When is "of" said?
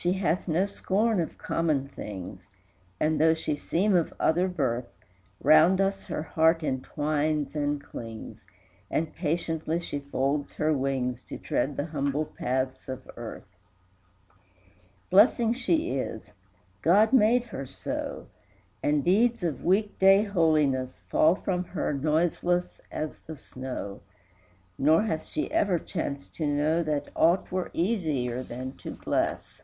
1.20-1.38, 3.96-4.14, 12.88-13.10, 19.42-19.64